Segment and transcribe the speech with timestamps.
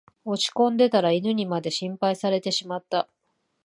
[0.25, 3.07] 落ちこんでたら犬にまで心配されてしまった